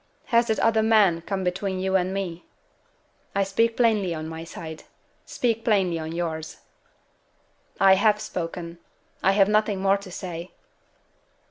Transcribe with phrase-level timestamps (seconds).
[0.29, 2.43] "Has that other man come between you and me?
[3.35, 4.85] I speak plainly on my side.
[5.27, 6.57] Speak plainly on yours."
[7.79, 8.79] "I have spoken.
[9.21, 10.53] I have nothing more to say."